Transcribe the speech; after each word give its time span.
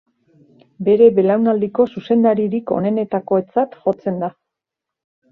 Bere 0.85 1.09
belaunaldiko 1.17 1.85
zuzendaririk 1.99 2.73
onenetakotzat 2.77 3.77
jotzen 3.83 4.17
da. 4.23 4.31